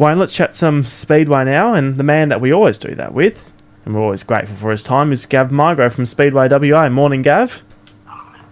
[0.00, 3.50] Wayne, let's chat some Speedway now, and the man that we always do that with,
[3.84, 6.88] and we're always grateful for his time, is Gav Migro from Speedway WA.
[6.88, 7.60] Morning, Gav.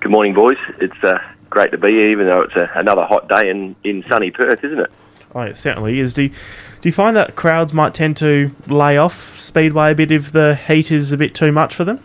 [0.00, 0.58] Good morning, boys.
[0.78, 4.04] It's uh, great to be here, even though it's a, another hot day in, in
[4.10, 4.90] sunny Perth, isn't it?
[5.34, 6.12] Oh, it certainly is.
[6.12, 6.36] Do you, do
[6.82, 10.90] you find that crowds might tend to lay off Speedway a bit if the heat
[10.90, 12.04] is a bit too much for them?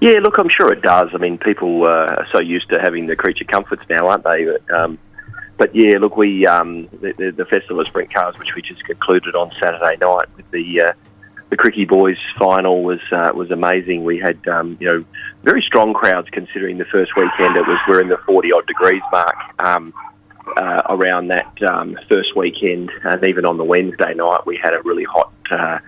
[0.00, 1.08] Yeah, look, I'm sure it does.
[1.12, 4.46] I mean, people uh, are so used to having the creature comforts now, aren't they?
[4.72, 5.00] Um,
[5.58, 8.84] but yeah, look, we um, the, the, the, Festival of Sprint Cars, which we just
[8.84, 10.92] concluded on Saturday night with the uh,
[11.48, 14.04] the Cricky Boys final, was uh, was amazing.
[14.04, 15.04] We had um, you know
[15.44, 17.56] very strong crowds considering the first weekend.
[17.56, 19.36] It was we're in the forty odd degrees mark.
[19.58, 19.94] Um,
[20.56, 24.82] uh, around that um, first weekend, and even on the Wednesday night, we had a
[24.84, 25.78] really hot, uh,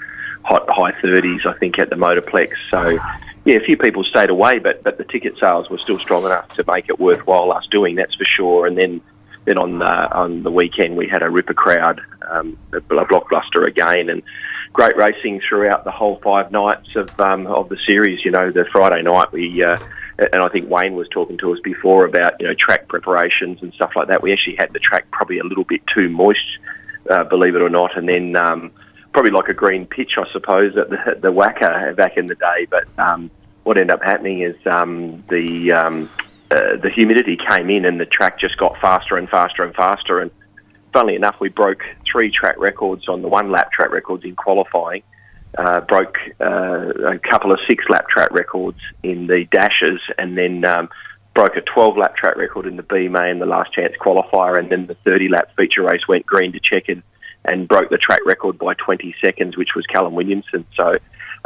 [0.42, 2.55] hot high 30s, I think, at the Motorplex.
[2.69, 2.98] So,
[3.45, 6.48] yeah, a few people stayed away, but but the ticket sales were still strong enough
[6.56, 7.95] to make it worthwhile us doing.
[7.95, 8.66] That's for sure.
[8.66, 9.00] And then
[9.48, 14.11] then on the on the weekend, we had a ripper crowd, um, a blockbuster again,
[14.11, 14.23] and
[14.75, 18.25] great racing throughout the whole five nights of um, of the series.
[18.25, 19.64] You know, the Friday night we.
[19.64, 19.77] Uh,
[20.19, 23.72] and I think Wayne was talking to us before about you know track preparations and
[23.72, 24.20] stuff like that.
[24.20, 26.41] We actually had the track probably a little bit too moist,
[27.09, 28.72] uh, believe it or not, and then um,
[29.12, 32.67] probably like a green pitch, I suppose, at the, the WACA back in the day.
[32.69, 33.31] But um,
[33.62, 36.11] what ended up happening is um, the um,
[36.50, 40.20] uh, the humidity came in and the track just got faster and faster and faster.
[40.20, 40.30] And
[40.92, 45.02] funnily enough, we broke three track records on the one lap track records in qualifying
[45.56, 50.64] uh, broke uh, a couple of six lap track records in the dashes, and then
[50.64, 50.88] um,
[51.34, 54.70] broke a 12 lap track record in the B main, the last chance qualifier, and
[54.70, 57.02] then the 30 lap feature race went green to check and
[57.44, 60.66] and broke the track record by 20 seconds, which was Callum Williamson.
[60.76, 60.96] So,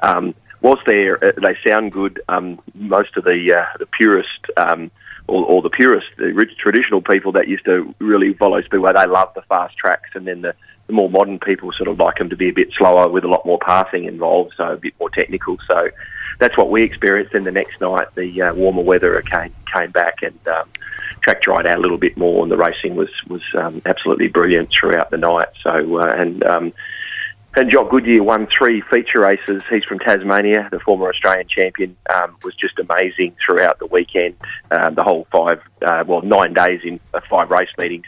[0.02, 4.46] um, whilst they uh, they sound good, um, most of the uh, the purist.
[4.56, 4.90] Um,
[5.28, 9.32] or, or the purist, the traditional people that used to really follow Speedway, they love
[9.36, 10.52] the fast tracks, and then the
[10.88, 13.28] the more modern people sort of like them to be a bit slower with a
[13.28, 15.56] lot more passing involved, so a bit more technical.
[15.68, 15.90] So
[16.38, 17.32] that's what we experienced.
[17.32, 20.68] Then the next night, the uh, warmer weather came came back and um,
[21.20, 24.70] track dried out a little bit more, and the racing was was um, absolutely brilliant
[24.70, 25.48] throughout the night.
[25.62, 26.42] So uh, and
[27.54, 29.62] um, and Jock Goodyear won three feature races.
[29.70, 31.96] He's from Tasmania, the former Australian champion.
[32.14, 34.36] Um, was just amazing throughout the weekend,
[34.70, 38.06] uh, the whole five, uh, well, nine days in uh, five race meetings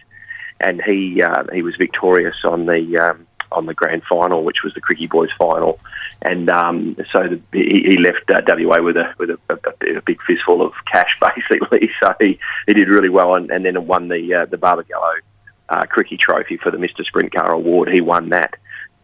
[0.60, 4.74] and he uh, he was victorious on the um, on the grand final, which was
[4.74, 5.78] the Cricky Boys final,
[6.22, 10.02] and um, so the, he, he, left uh, WA with a with a, a, a,
[10.02, 11.90] big fistful of cash, basically.
[12.02, 15.14] So he, he did really well, and, and then won the uh, the Barbagallo
[15.68, 17.90] uh, Cricky Trophy for the Mister Sprint Car Award.
[17.90, 18.54] He won that,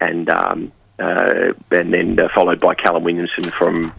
[0.00, 3.92] and um, uh, and then uh, followed by Callum Williamson from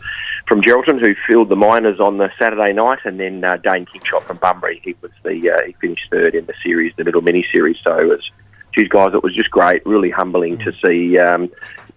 [0.48, 4.24] from Geraldton, who filled the minors on the Saturday night, and then uh, Dane Kingshott
[4.24, 4.82] from Bunbury.
[4.84, 7.78] He was the uh, he finished third in the series, the middle mini series.
[7.84, 8.32] So it was,
[8.76, 9.86] geez, guys, it was just great.
[9.86, 11.50] Really humbling to see um,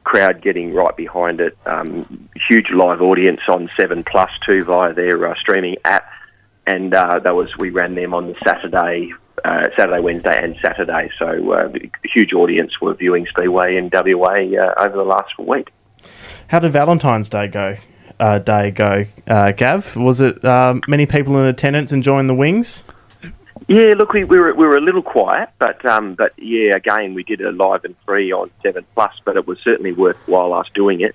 [0.05, 1.57] crowd getting right behind it.
[1.67, 6.09] Um, huge live audience on Seven Plus too via their uh, streaming app,
[6.67, 9.13] and uh, that was we ran them on the Saturday.
[9.45, 11.11] Uh, Saturday, Wednesday, and Saturday.
[11.19, 11.69] So, uh,
[12.03, 15.71] huge audience were viewing Speedway in WA uh, over the last week.
[16.49, 17.77] How did Valentine's Day go?
[18.21, 19.97] uh, day go, uh, Gav?
[19.97, 22.85] Was it um, many people in attendance enjoying the wings?
[23.69, 27.15] Yeah, look, we, we, were we were a little quiet, but um, but yeah, again,
[27.15, 30.67] we did a live and free on Seven Plus, but it was certainly worthwhile us
[30.75, 31.15] doing it.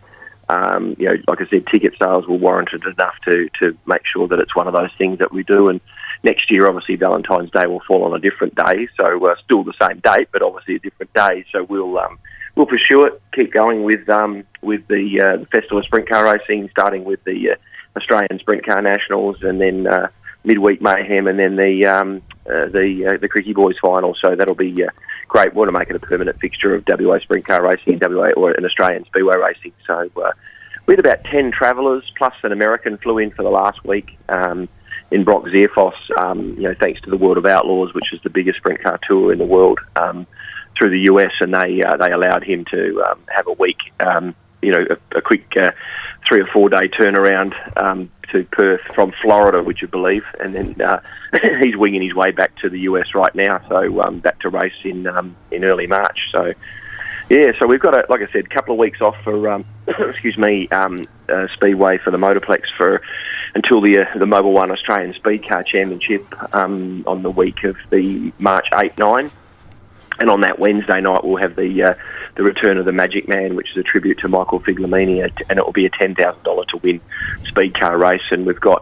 [0.50, 4.28] Um, you know, like I said, ticket sales were warranted enough to to make sure
[4.28, 5.70] that it's one of those things that we do.
[5.70, 5.80] And
[6.24, 9.74] next year, obviously, Valentine's Day will fall on a different day, so uh, still the
[9.80, 11.46] same date, but obviously a different day.
[11.52, 12.18] So we'll um,
[12.56, 16.26] we'll pursue it, keep going with um, with the, uh, the Festival of Sprint Car
[16.26, 17.56] Racing, starting with the uh,
[17.98, 20.10] Australian Sprint Car Nationals, and then uh,
[20.44, 24.16] midweek mayhem, and then the um, uh, the uh, the Cricky Boys final.
[24.22, 24.90] So that'll be uh,
[25.28, 25.54] great.
[25.54, 28.32] We want to make it a permanent fixture of WA Sprint Car Racing and WA
[28.36, 29.74] or an Australian Speedway Racing.
[29.86, 30.32] So uh,
[30.86, 34.18] we had about ten travellers plus an American flew in for the last week.
[34.30, 34.68] Um,
[35.12, 38.30] in Brock Zearfoss, um, you know, thanks to the World of Outlaws, which is the
[38.30, 39.80] biggest sprint car tour in the world.
[39.96, 40.28] Um,
[40.80, 44.34] through the US, and they uh, they allowed him to um, have a week, um,
[44.62, 45.72] you know, a, a quick uh,
[46.28, 50.26] three or four day turnaround um, to Perth from Florida, would you believe?
[50.40, 51.02] And then uh,
[51.60, 54.74] he's winging his way back to the US right now, so um, back to race
[54.84, 56.20] in um, in early March.
[56.32, 56.54] So.
[57.30, 59.64] Yeah, so we've got, a, like I said, a couple of weeks off for, um,
[59.88, 63.04] excuse me, um, uh, Speedway for the Motorplex for
[63.54, 66.26] until the uh, the Mobil One Australian Speed Car Championship
[66.56, 69.32] um, on the week of the March 8 9.
[70.20, 71.94] And on that Wednesday night, we'll have the uh,
[72.40, 75.66] the return of the Magic Man, which is a tribute to Michael Figlimini, and it
[75.66, 77.02] will be a ten thousand dollar to win
[77.44, 78.22] speed car race.
[78.32, 78.82] And we've got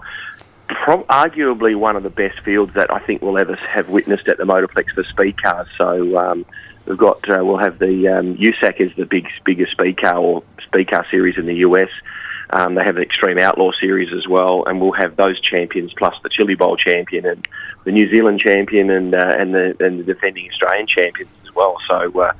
[0.67, 4.37] pro- arguably one of the best fields that I think we'll ever have witnessed at
[4.37, 5.67] the Motorplex for speed cars.
[5.75, 6.17] So.
[6.17, 6.45] Um,
[6.85, 10.43] we've got uh, we'll have the um, USAC is the big biggest speed car or
[10.63, 11.89] speed car series in the US.
[12.51, 16.15] Um, they have an Extreme Outlaw series as well, and we'll have those champions plus
[16.23, 17.45] the Chili Bowl champion and
[17.83, 21.75] the New Zealand champion and uh, and the and the defending Australian champions as well.
[21.89, 22.31] So uh,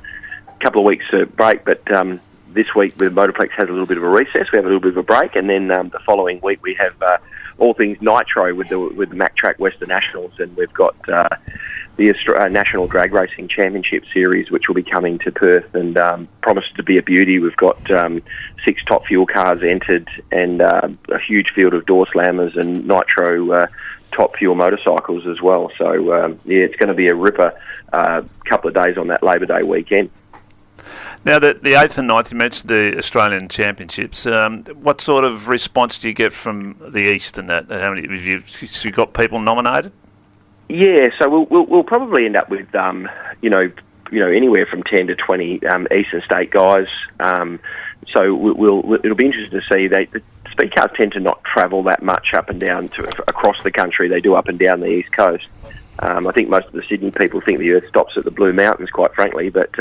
[0.60, 2.20] couple of weeks of break, but um,
[2.50, 4.50] this week the Motorplex has a little bit of a recess.
[4.52, 6.74] We have a little bit of a break, and then um, the following week we
[6.74, 7.18] have uh,
[7.58, 11.28] all things nitro with the with the Mac Track Western Nationals, and we've got uh,
[11.96, 16.28] the uh, National Drag Racing Championship Series, which will be coming to Perth and um,
[16.40, 17.38] promised to be a beauty.
[17.40, 18.22] We've got um,
[18.64, 23.50] six top fuel cars entered and uh, a huge field of door slammers and nitro
[23.50, 23.66] uh,
[24.12, 25.72] top fuel motorcycles as well.
[25.76, 27.52] So um, yeah, it's going to be a ripper
[27.92, 30.10] uh, couple of days on that Labor Day weekend.
[31.24, 34.26] Now, the, the 8th and 9th, you mentioned the Australian Championships.
[34.26, 37.68] Um, what sort of response do you get from the East and that?
[37.68, 39.92] How many have you, have you got people nominated?
[40.68, 43.08] Yeah, so we'll, we'll, we'll probably end up with, um,
[43.40, 43.70] you know,
[44.10, 46.86] you know, anywhere from 10 to 20 um, Eastern State guys.
[47.20, 47.58] Um,
[48.12, 49.86] so we'll, we'll, it'll be interesting to see.
[49.86, 53.62] They, the speed cars tend to not travel that much up and down to, across
[53.62, 54.08] the country.
[54.08, 55.46] They do up and down the East Coast.
[56.00, 58.52] Um, I think most of the Sydney people think the Earth stops at the Blue
[58.52, 59.50] Mountains, quite frankly.
[59.50, 59.78] But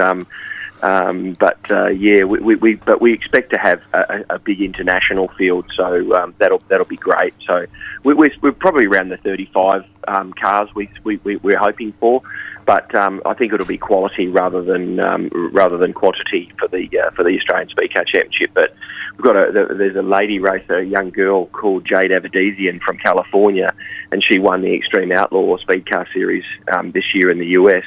[0.82, 4.62] um, but uh, yeah, we, we, we, but we expect to have a, a big
[4.62, 7.34] international field, so um, that'll that'll be great.
[7.48, 7.66] So
[8.04, 12.22] we, we're, we're probably around the 35 um, cars we, we, we are hoping for,
[12.66, 16.88] but um, I think it'll be quality rather than um, rather than quantity for the
[17.00, 18.52] uh, for the Australian Speed Car Championship.
[18.54, 18.76] But
[19.18, 23.74] we've got a there's a lady racer, a young girl called Jade Avedisian from California,
[24.12, 27.84] and she won the Extreme Outlaw Speed Car Series um, this year in the US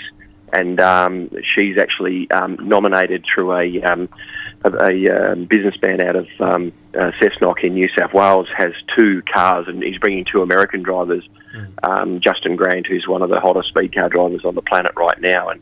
[0.52, 4.08] and um, she's actually um, nominated through a, um,
[4.64, 9.22] a, a um, businessman out of um, uh, Cessnock in New South Wales has two
[9.22, 11.26] cars, and he's bringing two American drivers.
[11.82, 12.20] Mm.
[12.20, 15.48] Justin Grant, who's one of the hottest speed car drivers on the planet right now,
[15.48, 15.60] and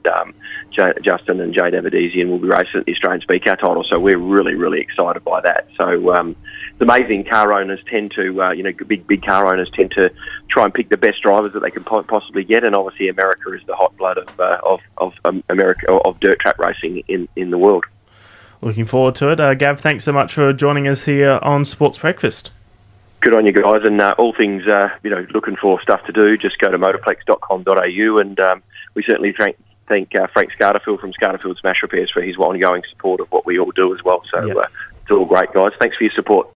[0.70, 3.84] J- Justin and Jade Avedisian will be racing the Australian speed car title.
[3.84, 5.66] So we're really, really excited by that.
[5.76, 7.24] So it's amazing.
[7.24, 10.12] Car owners tend to, uh, you know, big big car owners tend to
[10.48, 13.52] try and pick the best drivers that they can po- possibly get, and obviously America
[13.52, 17.28] is the hot blood of uh, of of um, America of dirt track racing in
[17.34, 17.84] in the world.
[18.60, 19.80] Looking forward to it, uh, Gav.
[19.80, 22.50] Thanks so much for joining us here on Sports Breakfast.
[23.20, 26.12] Good on you guys, and uh, all things uh, you know, looking for stuff to
[26.12, 28.62] do, just go to motorplex.com.au, and um,
[28.94, 29.56] we certainly thank
[29.88, 33.58] thank uh, Frank Scarterfield from Scarterfield Smash Repairs for his ongoing support of what we
[33.58, 34.22] all do as well.
[34.32, 34.56] So yep.
[34.56, 34.66] uh,
[35.02, 35.72] it's all great, guys.
[35.78, 36.48] Thanks for your support.